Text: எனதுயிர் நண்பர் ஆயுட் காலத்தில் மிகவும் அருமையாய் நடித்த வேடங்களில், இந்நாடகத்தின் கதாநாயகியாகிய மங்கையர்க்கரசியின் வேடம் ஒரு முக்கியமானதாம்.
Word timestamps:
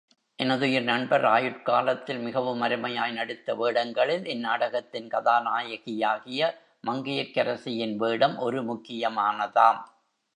எனதுயிர் 0.39 0.83
நண்பர் 0.83 1.25
ஆயுட் 1.25 1.61
காலத்தில் 1.61 2.19
மிகவும் 2.19 2.61
அருமையாய் 2.61 3.13
நடித்த 3.13 3.55
வேடங்களில், 3.55 4.25
இந்நாடகத்தின் 4.25 5.07
கதாநாயகியாகிய 5.07 6.49
மங்கையர்க்கரசியின் 6.87 7.95
வேடம் 7.95 8.37
ஒரு 8.37 8.61
முக்கியமானதாம். 8.63 9.81